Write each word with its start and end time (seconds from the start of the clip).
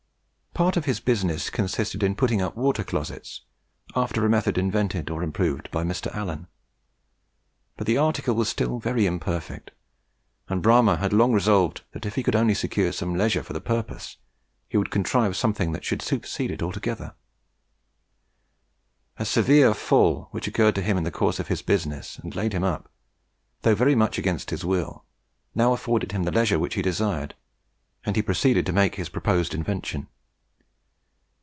Part 0.53 0.75
of 0.75 0.83
his 0.83 0.99
business 0.99 1.49
consisted 1.49 2.03
in 2.03 2.13
putting 2.13 2.41
up 2.41 2.57
water 2.57 2.83
closets, 2.83 3.43
after 3.95 4.25
a 4.25 4.29
method 4.29 4.57
invented 4.57 5.09
or 5.09 5.23
improved 5.23 5.71
by 5.71 5.83
a 5.83 5.85
Mr. 5.85 6.13
Allen; 6.13 6.45
but 7.77 7.87
the 7.87 7.95
article 7.97 8.35
was 8.35 8.49
still 8.49 8.77
very 8.77 9.05
imperfect; 9.05 9.71
and 10.49 10.61
Bramah 10.61 10.97
had 10.97 11.13
long 11.13 11.31
resolved 11.31 11.83
that 11.93 12.05
if 12.05 12.15
he 12.15 12.21
could 12.21 12.35
only 12.35 12.53
secure 12.53 12.91
some 12.91 13.15
leisure 13.15 13.41
for 13.43 13.53
the 13.53 13.61
purpose, 13.61 14.17
he 14.67 14.75
would 14.75 14.91
contrive 14.91 15.37
something 15.37 15.71
that 15.71 15.85
should 15.85 16.01
supersede 16.01 16.51
it 16.51 16.61
altogether. 16.61 17.15
A 19.17 19.23
severe 19.23 19.73
fall 19.73 20.27
which 20.31 20.49
occurred 20.49 20.75
to 20.75 20.81
him 20.83 20.97
in 20.97 21.05
the 21.05 21.11
course 21.11 21.39
of 21.39 21.47
his 21.47 21.61
business, 21.61 22.19
and 22.19 22.35
laid 22.35 22.51
him 22.51 22.65
up, 22.65 22.91
though 23.61 23.73
very 23.73 23.95
much 23.95 24.17
against 24.17 24.49
his 24.49 24.65
will, 24.65 25.05
now 25.55 25.71
afforded 25.71 26.11
him 26.11 26.23
the 26.23 26.31
leisure 26.31 26.59
which 26.59 26.73
he 26.75 26.81
desired, 26.81 27.35
and 28.05 28.17
he 28.17 28.21
proceeded 28.21 28.65
to 28.65 28.73
make 28.73 28.95
his 28.95 29.07
proposed 29.09 29.55
invention. 29.55 30.07